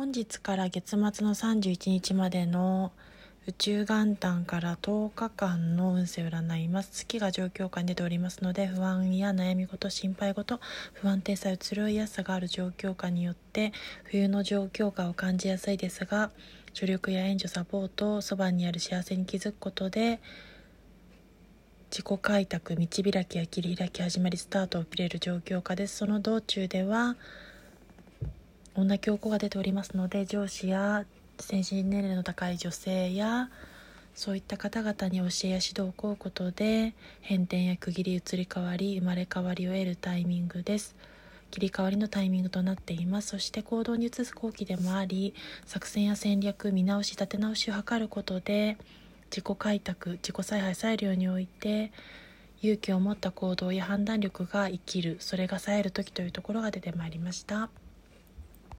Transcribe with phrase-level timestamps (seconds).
[0.00, 2.90] 本日から月末の31日までの
[3.46, 6.90] 宇宙元旦から10日間の運勢を占います。
[6.90, 10.58] 月が状況下に出ておりますので不安や悩み事心配事
[10.94, 13.74] 不安定さ移ろいやすさがある状況下によって
[14.04, 16.30] 冬の状況下を感じやすいですが
[16.72, 20.18] 助力や援助サポートそばにある幸せに気づくことで
[21.90, 25.98] 自己開拓道開きや切り開き始まりスタートを切れる状況下です。
[25.98, 27.16] その道中では
[28.84, 31.04] 女教皇が出ておりますので上司や
[31.38, 33.50] 精神年齢の高い女性や
[34.14, 40.94] そういった方々に教えや指導を請うことで変転や区切り移り変わり生まれ変わりを得るタイミングです。
[41.50, 43.28] 切り替わりのタイミングとなっています。
[43.28, 48.76] そして行動に移す後期でもあり作戦や戦略見直し立て直しを図ることで
[49.30, 51.92] 自己開拓自己采配裁量において
[52.62, 57.70] 勇気を持った行動や判断力が生きるそれが冴える時というところが出てまいりました。